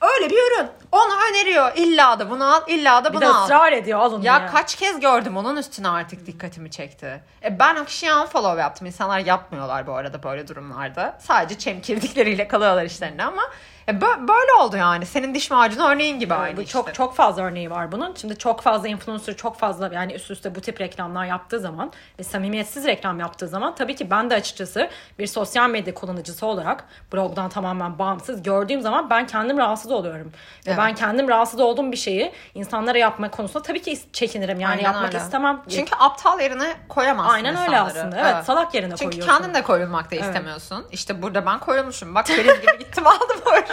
[0.01, 0.67] öyle bir ürün.
[0.91, 1.71] Onu öneriyor.
[1.75, 3.43] İlla da bunu al, illa da Bir bunu al.
[3.43, 4.49] ısrar ediyor alın Ya diye.
[4.49, 7.23] kaç kez gördüm onun üstüne artık dikkatimi çekti.
[7.43, 8.88] E ben o kişiye unfollow yaptım.
[8.88, 11.17] İnsanlar yapmıyorlar bu arada böyle durumlarda.
[11.21, 13.43] Sadece çemkirdikleriyle kalıyorlar işlerinde ama
[13.87, 15.05] e bö- böyle oldu yani.
[15.05, 16.71] Senin diş macunu örneğin gibi aynı Bu işte.
[16.71, 18.13] çok çok fazla örneği var bunun.
[18.15, 22.23] Şimdi çok fazla influencer çok fazla yani üst üste bu tip reklamlar yaptığı zaman ve
[22.23, 27.49] samimiyetsiz reklam yaptığı zaman tabii ki ben de açıkçası bir sosyal medya kullanıcısı olarak blogdan
[27.49, 30.27] tamamen bağımsız gördüğüm zaman ben kendim rahatsız oluyorum.
[30.27, 30.77] Ve Evet.
[30.77, 34.59] ben kendim rahatsız olduğum bir şeyi insanlara yapma konusunda tabii ki çekinirim.
[34.59, 35.17] Yani Aynen yapmak öyle.
[35.17, 35.61] istemem.
[35.69, 37.99] Çünkü aptal yerine koyamazsın Aynen öyle insanları.
[37.99, 38.29] aslında.
[38.29, 39.43] Evet, salak yerine Çünkü koyuyorsun.
[39.43, 40.85] kendin de koyulmak da istemiyorsun.
[40.91, 42.15] İşte burada ben koyulmuşum.
[42.15, 43.72] Bak kriz gibi gittim aldım öyle.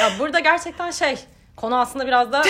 [0.00, 1.18] Ya burada gerçekten şey
[1.56, 2.42] konu aslında biraz da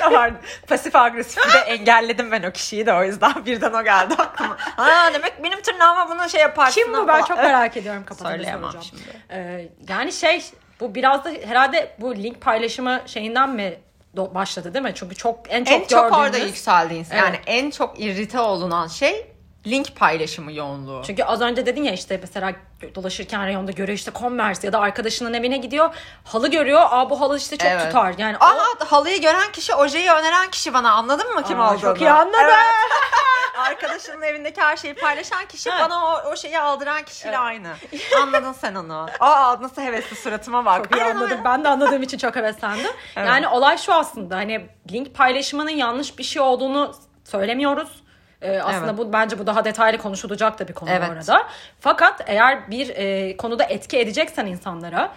[0.10, 0.32] var.
[0.66, 4.56] Pasif agresif bir de engelledim ben o kişiyi de o yüzden birden o geldi aklıma.
[4.60, 6.80] Ha demek benim tırnağıma bunu şey yaparsın.
[6.80, 8.72] Kim bu ben çok merak ediyorum soracağım.
[8.82, 9.02] şimdi.
[9.30, 10.44] Ee, yani şey
[10.80, 13.78] bu biraz da herhalde bu link paylaşımı şeyinden mi
[14.16, 14.92] başladı değil mi?
[14.94, 17.18] Çünkü çok en çok En çok orada yükseldi insan.
[17.18, 17.24] Evet.
[17.26, 19.29] Yani en çok irrite olunan şey
[19.66, 21.02] link paylaşımı yoğunluğu.
[21.06, 22.52] Çünkü az önce dedin ya işte mesela
[22.94, 25.94] dolaşırken reyonda görüyor işte Converse ya da arkadaşının evine gidiyor.
[26.24, 26.80] Halı görüyor.
[26.90, 27.86] Aa bu halı işte çok Evet.
[27.86, 28.14] tutar.
[28.18, 31.80] Yani o- Aha halıyı gören kişi ojeyi öneren kişi bana anladın mı kim Aa, olduğunu?
[31.80, 32.40] çok iyi anladım.
[32.44, 32.54] Evet.
[33.58, 35.84] Arkadaşının evindeki her şeyi paylaşan kişi Ha.
[35.90, 37.38] bana o, o şeyi aldıran kişiyle Evet.
[37.40, 37.68] aynı.
[38.22, 39.06] Anladın sen onu.
[39.20, 40.84] Aa nasıl hevesli suratıma bak.
[40.90, 41.40] Çok iyi anladım.
[41.44, 42.90] Ben de anladığım için çok heveslendim.
[43.16, 43.28] Evet.
[43.28, 46.94] Yani olay şu aslında hani link paylaşımının yanlış bir şey olduğunu
[47.24, 48.02] söylemiyoruz.
[48.42, 48.98] Ee, aslında Evet.
[48.98, 51.08] bu bence bu daha detaylı konuşulacak da bir konu Evet.
[51.08, 51.46] bu arada.
[51.80, 55.12] Fakat eğer bir e, konuda etki edeceksen insanlara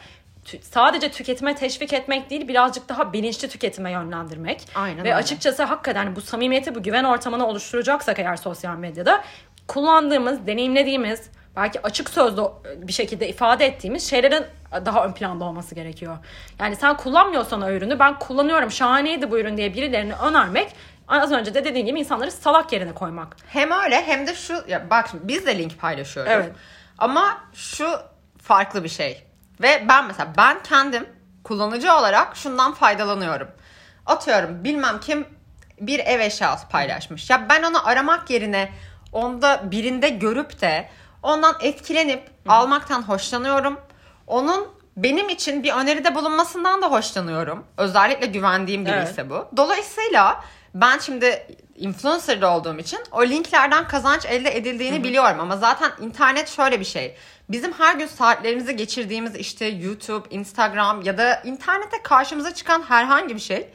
[0.62, 4.62] sadece tüketime teşvik etmek değil birazcık daha bilinçli tüketime yönlendirmek.
[4.76, 5.16] Aynen Ve öyle.
[5.16, 9.24] açıkçası hakikaten bu samimiyeti bu güven ortamını oluşturacaksak eğer sosyal medyada
[9.68, 12.42] kullandığımız, deneyimlediğimiz belki açık sözlü
[12.78, 14.46] bir şekilde ifade ettiğimiz şeylerin
[14.86, 16.18] daha ön planda olması gerekiyor.
[16.60, 20.74] Yani sen kullanmıyorsan o ürünü ben kullanıyorum şahaneydi bu ürün diye birilerini önermek
[21.08, 23.38] az önce de dediğim gibi insanları salak yerine koymak.
[23.48, 26.32] Hem öyle hem de şu ya bak şimdi biz de link paylaşıyoruz.
[26.32, 26.52] Evet.
[26.98, 28.00] Ama şu
[28.42, 29.24] farklı bir şey.
[29.62, 31.10] Ve ben mesela ben kendim
[31.44, 33.48] kullanıcı olarak şundan faydalanıyorum.
[34.06, 35.28] Atıyorum bilmem kim
[35.82, 37.30] bir ev eşyası paylaşmış.
[37.30, 38.70] Ya ben onu aramak yerine
[39.12, 40.90] onda birinde görüp de
[41.24, 43.80] ondan etkilenip almaktan hoşlanıyorum.
[44.28, 47.66] Onun benim için bir öneride bulunmasından da hoşlanıyorum.
[47.78, 49.30] Özellikle güvendiğim biri Evet.
[49.30, 49.48] bu.
[49.58, 56.50] Dolayısıyla ben şimdi influencer'da olduğum için o linklerden kazanç elde edildiğini biliyorum ama zaten internet
[56.50, 57.16] şöyle bir şey.
[57.50, 63.40] Bizim her gün saatlerimizi geçirdiğimiz işte YouTube, Instagram ya da internette karşımıza çıkan herhangi bir
[63.40, 63.70] şey.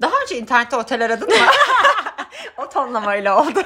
[0.00, 1.34] Daha önce internette otel aradın mı?
[2.56, 3.62] o tonlamayla oldu.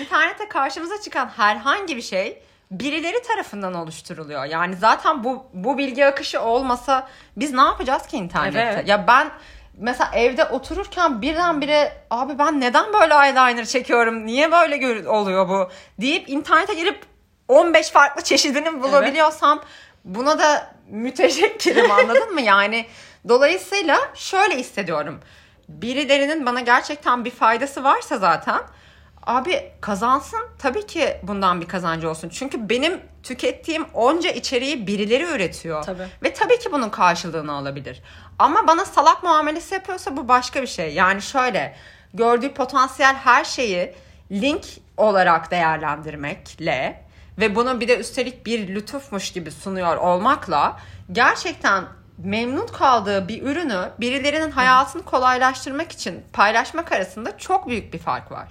[0.00, 4.44] İnternette karşımıza çıkan herhangi bir şey birileri tarafından oluşturuluyor.
[4.44, 8.60] Yani zaten bu bu bilgi akışı olmasa biz ne yapacağız ki internette?
[8.60, 8.88] Evet.
[8.88, 9.30] Ya ben
[9.78, 14.26] mesela evde otururken birdenbire abi ben neden böyle eyeliner çekiyorum?
[14.26, 15.70] Niye böyle oluyor bu?
[16.00, 17.04] deyip internete girip
[17.48, 19.62] 15 farklı çeşidini bulabiliyorsam
[20.04, 22.40] buna da müteşekkirim anladın mı?
[22.40, 22.86] Yani
[23.28, 25.20] dolayısıyla şöyle hissediyorum.
[25.68, 28.60] Birilerinin bana gerçekten bir faydası varsa zaten
[29.26, 32.28] abi kazansın tabii ki bundan bir kazancı olsun.
[32.28, 35.82] Çünkü benim tükettiğim onca içeriği birileri üretiyor.
[35.82, 36.06] Tabii.
[36.22, 38.02] Ve tabii ki bunun karşılığını alabilir.
[38.42, 40.94] Ama bana salak muamelesi yapıyorsa bu başka bir şey.
[40.94, 41.74] Yani şöyle
[42.14, 43.94] gördüğü potansiyel her şeyi
[44.30, 44.64] link
[44.96, 47.04] olarak değerlendirmekle
[47.38, 50.76] ve bunu bir de üstelik bir lütufmuş gibi sunuyor olmakla
[51.12, 51.84] gerçekten
[52.18, 58.48] memnun kaldığı bir ürünü birilerinin hayatını kolaylaştırmak için paylaşmak arasında çok büyük bir fark var.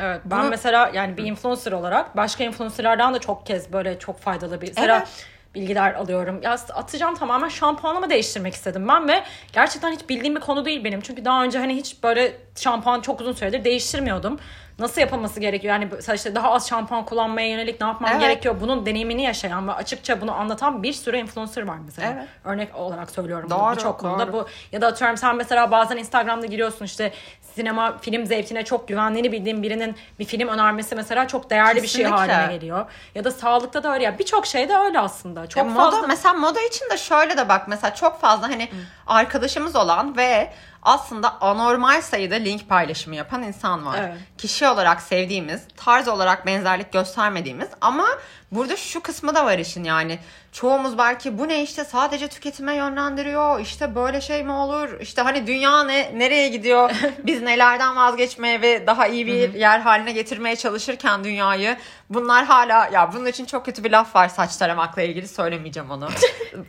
[0.00, 4.20] Evet ben Bunu- mesela yani bir influencer olarak başka influencerlardan da çok kez böyle çok
[4.20, 5.26] faydalı bir mesela Evet.
[5.54, 6.40] Bilgiler alıyorum.
[6.42, 11.00] Ya atacağım tamamen şampuanımı değiştirmek istedim ben ve gerçekten hiç bildiğim bir konu değil benim.
[11.00, 14.38] Çünkü daha önce hani hiç böyle şampuan çok uzun süredir değiştirmiyordum.
[14.78, 15.74] Nasıl yapılması gerekiyor?
[15.74, 18.20] Yani işte daha az şampuan kullanmaya yönelik ne yapmam Evet.
[18.20, 18.56] gerekiyor?
[18.60, 22.12] Bunun deneyimini yaşayan ve açıkça bunu anlatan bir sürü influencer var mesela.
[22.16, 22.28] Evet.
[22.44, 24.32] Örnek olarak söylüyorum Doğru, birçok konuda.
[24.32, 27.12] Bu ya da atıyorum sen mesela bazen Instagram'da giriyorsun işte
[27.54, 32.02] sinema film zevkine çok güvendiğini bildiğin birinin bir film önermesi mesela çok değerli bir şey
[32.04, 32.32] Kesinlikle.
[32.32, 32.86] haline geliyor.
[33.14, 35.46] Ya da sağlıkta da öyle ya birçok şey de öyle aslında.
[35.48, 38.68] Çok Ya moda fazla mesela moda için de şöyle de bak mesela çok fazla hani
[39.06, 43.98] arkadaşımız olan ve aslında anormal sayıda link paylaşımı yapan insan var.
[44.00, 44.16] Evet.
[44.38, 48.06] Kişi olarak sevdiğimiz, tarz olarak benzerlik göstermediğimiz ama
[48.52, 50.18] burada şu kısmı da var işin yani.
[50.52, 53.60] Çoğumuz belki bu ne işte sadece tüketime yönlendiriyor.
[53.60, 55.00] işte böyle şey mi olur?
[55.00, 56.90] İşte hani dünya ne nereye gidiyor?
[57.24, 61.76] Biz nelerden vazgeçmeye ve daha iyi bir yer haline getirmeye çalışırken dünyayı
[62.10, 66.08] bunlar hala ya bunun için çok kötü bir laf var saç taramakla ilgili söylemeyeceğim onu.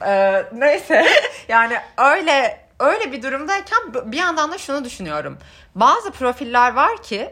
[0.05, 1.05] Ee, neyse
[1.47, 5.37] yani öyle öyle bir durumdayken bir yandan da şunu düşünüyorum.
[5.75, 7.31] Bazı profiller var ki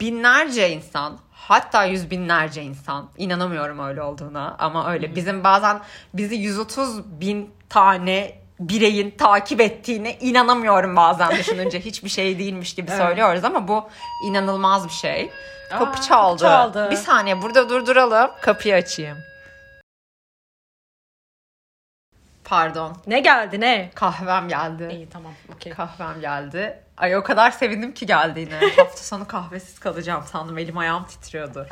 [0.00, 5.80] binlerce insan hatta yüz binlerce insan inanamıyorum öyle olduğuna ama öyle bizim bazen
[6.14, 13.00] bizi 130 bin tane bireyin takip ettiğine inanamıyorum bazen düşününce hiçbir şey değilmiş gibi Evet.
[13.00, 13.88] söylüyoruz ama bu
[14.26, 15.30] inanılmaz bir şey.
[15.72, 16.42] Aa, Kapı kapı çaldı.
[16.42, 16.88] çaldı.
[16.90, 18.30] Bir saniye burada durduralım.
[18.42, 19.16] Kapıyı açayım.
[22.46, 22.96] Pardon.
[23.06, 23.90] ne geldi ne?
[23.94, 24.88] Kahvem geldi.
[24.92, 25.72] İyi tamam okey.
[25.72, 26.78] Kahvem geldi.
[26.96, 28.60] Ay o kadar sevindim ki geldiğine.
[28.76, 30.58] Hafta sonu kahvesiz kalacağım sandım.
[30.58, 31.66] Elim ayağım titriyordu.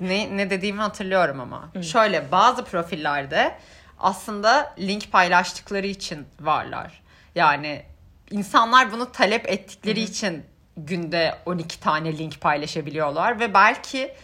[0.00, 1.82] ne, ne dediğimi hatırlıyorum ama.
[1.82, 3.58] Şöyle bazı profillerde
[3.98, 7.02] aslında link paylaştıkları için varlar.
[7.34, 7.82] Yani
[8.30, 10.44] insanlar bunu talep ettikleri için
[10.76, 14.14] günde 12 tane link paylaşabiliyorlar ve belki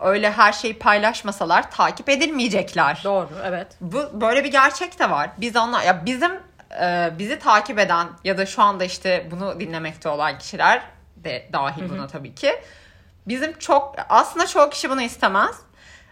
[0.00, 3.00] öyle her şeyi paylaşmasalar takip edilmeyecekler.
[3.04, 3.66] Doğru evet.
[3.80, 5.30] Bu böyle bir gerçek de var.
[5.38, 6.32] Biz onlar ya bizim
[6.80, 10.82] e, bizi takip eden ya da şu anda işte bunu dinlemekte olan kişiler
[11.16, 12.52] de dahil buna tabii ki.
[13.28, 15.56] Bizim çok aslında çoğu kişi bunu istemez.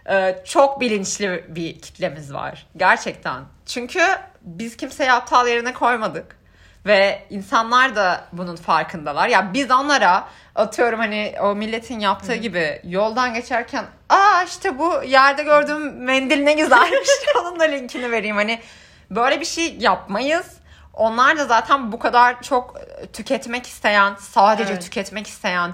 [0.09, 3.43] E, çok bilinçli bir kitlemiz var gerçekten.
[3.65, 4.01] Çünkü
[4.41, 6.38] biz kimseyi aptal yerine koymadık.
[6.85, 9.27] Ve insanlar da bunun farkındalar.
[9.27, 15.43] Ya biz onlara atıyorum hani o milletin yaptığı gibi yoldan geçerken aa işte bu yerde
[15.43, 17.09] gördüğüm mendil ne güzelmiş
[17.41, 18.35] onun da linkini vereyim.
[18.35, 18.59] Hani
[19.11, 20.47] böyle bir şey yapmayız.
[20.93, 22.75] Onlar da zaten bu kadar çok
[23.13, 24.83] tüketmek isteyen, sadece Evet.
[24.83, 25.73] tüketmek isteyen,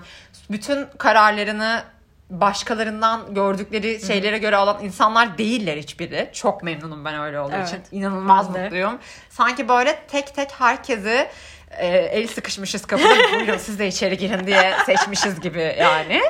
[0.51, 1.83] bütün kararlarını
[2.29, 6.29] başkalarından gördükleri şeylere göre alan insanlar değiller hiçbiri.
[6.33, 7.67] Çok memnunum ben öyle olduğu Evet.
[7.69, 7.83] için.
[7.91, 8.63] İnanılmaz Ben de.
[8.63, 8.99] mutluyum.
[9.29, 11.27] Sanki böyle tek tek herkesi
[11.77, 13.09] e, el sıkışmışız kapıda
[13.39, 16.21] buyurun siz de içeri girin diye seçmişiz gibi yani.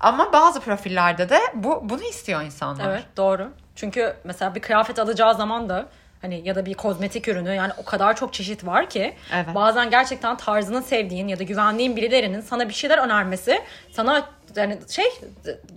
[0.00, 2.90] Ama bazı profillerde de bu bunu istiyor insanlar.
[2.90, 3.50] Evet doğru.
[3.76, 5.86] Çünkü mesela bir kıyafet alacağı zaman da
[6.22, 9.46] Hani ya da bir kozmetik ürünü yani o kadar çok çeşit var ki Evet.
[9.54, 15.04] bazen gerçekten tarzını sevdiğin ya da güvendiğin birilerinin sana bir şeyler önermesi sana yani şey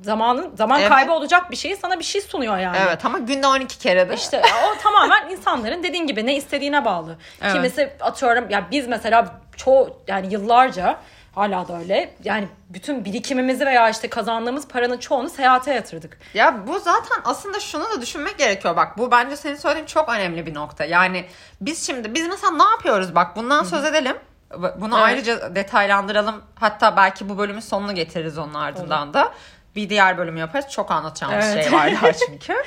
[0.03, 0.89] zamanın zaman Evet.
[0.89, 2.77] kaybı olacak bir şeyi sana bir şey sunuyor yani.
[2.87, 4.13] Evet ama günde 12 kere de.
[4.15, 7.17] İşte o tamamen insanların dediğin gibi ne istediğine bağlı.
[7.41, 7.53] Evet.
[7.53, 10.97] Kimisi atıyorum ya biz mesela çoğu yani yıllarca
[11.35, 12.13] hala da öyle.
[12.23, 16.17] Yani bütün birikimimizi veya işte kazandığımız paranın çoğunu seyahate yatırdık.
[16.33, 18.75] Ya bu zaten aslında şunu da düşünmek gerekiyor.
[18.75, 20.85] Bak bu bence senin söylediğin çok önemli bir nokta.
[20.85, 21.25] Yani
[21.61, 23.15] biz şimdi biz mesela ne yapıyoruz?
[23.15, 24.15] Bak bundan söz edelim.
[24.57, 25.05] Bunu Evet.
[25.05, 26.43] ayrıca detaylandıralım.
[26.55, 29.31] Hatta belki bu bölümün sonunu getiririz onun ardından da.
[29.75, 30.65] Bir diğer bölüm yaparız.
[30.69, 31.63] Çok anlatacağımız Evet.
[31.63, 32.53] şey var daha çünkü.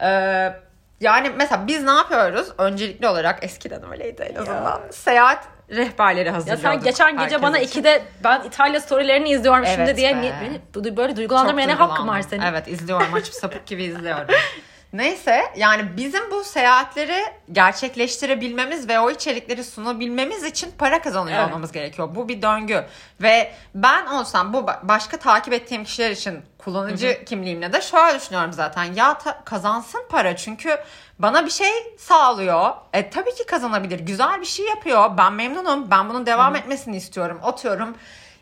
[0.00, 0.52] Ee,
[1.00, 2.48] yani mesela biz ne yapıyoruz?
[2.58, 4.80] Öncelikli olarak eskiden öyleydi en azından.
[4.90, 5.44] Seyahat
[5.76, 6.62] rehberleri Ya hazırlıyorduk.
[6.64, 7.68] sen geçen gece herkes bana için.
[7.68, 10.96] ikide ben İtalya storylerini izliyorum şimdi Evet diye be.
[10.96, 12.42] böyle duygulandırmaya ne hakkın var senin?
[12.42, 14.26] Evet izliyorum açıp sapık gibi izliyorum.
[14.92, 21.48] Neyse yani bizim bu seyahatleri gerçekleştirebilmemiz ve o içerikleri sunabilmemiz için para kazanıyor Evet.
[21.48, 22.08] olmamız gerekiyor.
[22.14, 22.84] Bu bir döngü
[23.22, 28.52] ve ben olsam bu ba- başka takip ettiğim kişiler için kullanıcı kimliğimle de şöyle düşünüyorum
[28.52, 28.84] zaten.
[28.84, 30.78] Ya ta- kazansın para çünkü
[31.18, 32.70] bana bir şey sağlıyor.
[32.92, 34.00] E tabii ki kazanabilir.
[34.00, 35.10] Güzel bir şey yapıyor.
[35.18, 35.90] Ben memnunum.
[35.90, 37.40] Ben bunun devam etmesini istiyorum.
[37.42, 37.94] Atıyorum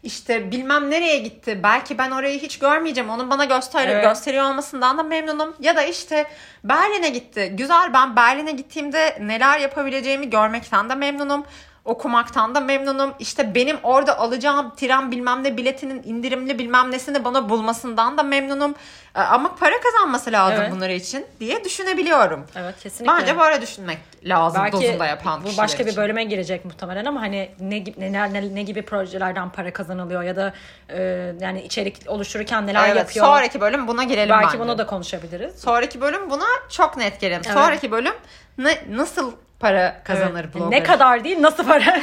[0.02, 1.60] işte bilmem nereye gitti.
[1.62, 3.10] Belki ben orayı hiç görmeyeceğim.
[3.10, 4.04] Onun bana göster Evet.
[4.04, 5.56] gösteriyor olmasından da memnunum.
[5.60, 6.26] Ya da işte
[6.64, 7.52] Berlin'e gitti.
[7.54, 11.44] Güzel ben Berlin'e gittiğimde neler yapabileceğimi görmekten de memnunum.
[11.84, 13.14] Okumaktan da memnunum.
[13.18, 18.74] İşte benim orada alacağım tren bilmem ne biletinin indirimli bilmem nesini bana bulmasından da memnunum.
[19.14, 20.72] E, Ama para kazanması lazım Evet.
[20.72, 22.46] bunları için diye düşünebiliyorum.
[22.56, 23.16] Evet kesinlikle.
[23.16, 27.50] Bence böyle düşünmek lazım Belki dozunda yapan bu başka bir bölüme girecek muhtemelen ama hani
[27.60, 30.52] ne ne, ne, ne gibi projelerden para kazanılıyor ya da
[30.88, 31.00] e,
[31.40, 33.26] yani içerik oluştururken neler Evet, yapıyor.
[33.26, 34.58] sonraki bölüm buna girelim Belki bence.
[34.60, 35.60] bunu da konuşabiliriz.
[35.60, 37.42] Sonraki bölüm buna çok net gelelim.
[37.46, 37.54] Evet.
[37.56, 38.14] Sonraki bölüm
[38.58, 40.54] ne, nasıl para kazanır Evet.
[40.54, 40.70] blogger?
[40.70, 41.80] Ne kadar değil nasıl para.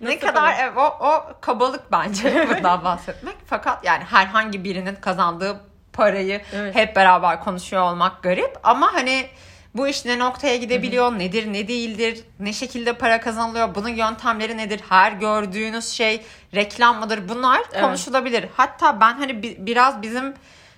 [0.00, 0.54] ne nasıl kadar para?
[0.60, 3.36] evet, o, o kabalık bence bundan bahsetmek.
[3.46, 5.60] Fakat yani herhangi birinin kazandığı
[5.92, 6.74] parayı Evet.
[6.74, 8.58] hep beraber konuşuyor olmak garip.
[8.62, 9.26] Ama hani
[9.74, 14.80] bu iş ne noktaya gidebiliyor, nedir, ne değildir, ne şekilde para kazanılıyor, bunun yöntemleri nedir,
[14.88, 17.80] her gördüğünüz şey reklam mıdır bunlar Evet.
[17.82, 18.46] konuşulabilir.
[18.56, 20.34] Hatta ben hani bi- biraz bizim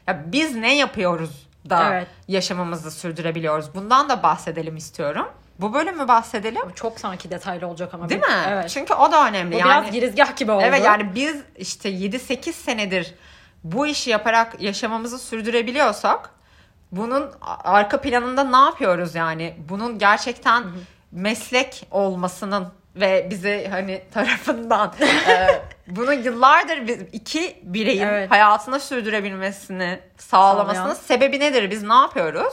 [0.07, 2.07] ya biz ne yapıyoruz da Evet.
[2.28, 3.74] yaşamamızı sürdürebiliyoruz.
[3.74, 5.28] Bundan da bahsedelim istiyorum.
[5.58, 6.62] Bu bölümü bahsedelim.
[6.74, 8.08] Çok sanki detaylı olacak ama.
[8.08, 8.34] Değil bir- mi?
[8.48, 8.70] Evet.
[8.70, 9.54] Çünkü o da önemli.
[9.54, 10.62] Bu yani biraz girizgah gibi oldu.
[10.66, 13.14] Evet yani biz işte 7-8 senedir
[13.64, 16.30] bu işi yaparak yaşamamızı sürdürebiliyorsak
[16.92, 17.30] bunun
[17.64, 19.56] arka planında ne yapıyoruz yani?
[19.68, 20.64] Bunun gerçekten
[21.12, 24.92] meslek olmasının ve bize hani tarafından
[25.28, 25.46] e,
[25.86, 28.30] bunu yıllardır biz iki bireyin Evet.
[28.30, 30.94] hayatına sürdürebilmesini sağlamasının Sağlayan.
[30.94, 31.70] sebebi nedir?
[31.70, 32.52] Biz ne yapıyoruz?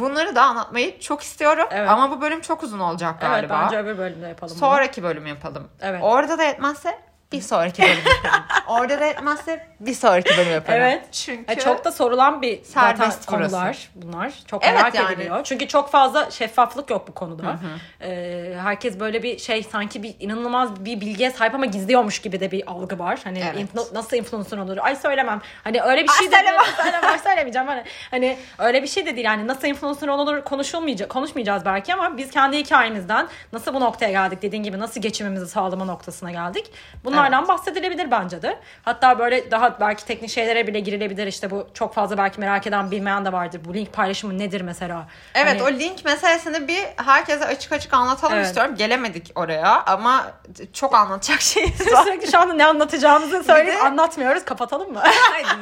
[0.00, 1.88] Bunları da anlatmayı çok istiyorum Evet.
[1.90, 3.60] ama bu bölüm çok uzun olacak Evet galiba.
[3.64, 4.50] bence öbür bölümde yapalım.
[4.50, 4.58] bunu.
[4.70, 5.68] Sonraki bölüm yapalım.
[5.80, 6.00] Evet.
[6.02, 6.98] Orada da etmezse
[7.32, 8.44] bir sonraki bölüm yapalım.
[8.68, 10.78] Orada da etmezse bir sonraki bölüm yapalım.
[10.80, 11.04] Evet.
[11.12, 13.26] Çünkü E, çok da sorulan bir zaten burası.
[13.26, 14.32] konular bunlar.
[14.46, 15.12] Çok Evet merak yani.
[15.14, 15.40] ediliyor.
[15.44, 17.58] Çünkü çok fazla şeffaflık yok bu konuda.
[18.00, 22.50] Ee, herkes böyle bir şey sanki bir inanılmaz bir bilgiye sahip ama gizliyormuş gibi de
[22.50, 23.20] bir algı var.
[23.24, 23.54] Hani Evet.
[23.74, 24.76] influ- nasıl influencer olur?
[24.80, 25.40] Ay söylemem.
[25.64, 26.62] Hani öyle bir Ay, şey de söylemem.
[26.76, 27.68] söylemem, söylemeyeceğim.
[27.68, 29.26] Hani, hani öyle bir şey de değil.
[29.26, 34.42] Yani nasıl influencer olur konuşulmayacak konuşmayacağız belki ama biz kendi hikayemizden nasıl bu noktaya geldik
[34.42, 36.70] dediğin gibi nasıl geçimimizi sağlama noktasına geldik.
[37.16, 38.58] Bunlardan bahsedilebilir bence de.
[38.82, 41.26] Hatta böyle daha belki teknik şeylere bile girilebilir.
[41.26, 43.60] İşte bu çok fazla belki merak eden bilmeyen de vardır.
[43.64, 45.06] Bu link paylaşımı nedir mesela?
[45.34, 48.46] Evet Hani- o link meselesini bir herkese açık açık anlatalım Evet.
[48.46, 48.74] istiyorum.
[48.76, 50.26] Gelemedik oraya ama
[50.72, 52.02] çok anlatacak şeyimiz var.
[52.04, 54.44] Sürekli şu anda ne anlatacağımızı söyleyip de- anlatmıyoruz.
[54.44, 55.02] Kapatalım mı?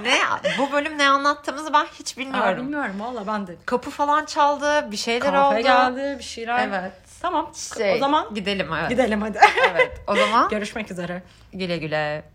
[0.03, 0.19] Ne
[0.59, 2.57] bu bölüm ne anlattığımızı ben hiç Aa, bilmiyorum.
[2.67, 3.57] bilmiyorum valla ben de.
[3.67, 5.63] Kapı falan çaldı, bir şeyler Kahve oldu.
[5.63, 6.69] geldi bir şeyler.
[6.69, 6.93] Evet.
[7.23, 7.51] Tamam.
[7.77, 8.91] Şey, o zaman gidelim evet.
[8.91, 9.39] gidelim hadi.
[9.71, 10.01] Evet.
[10.07, 11.23] O zaman Görüşmek üzere.
[11.55, 12.34] Güle güle.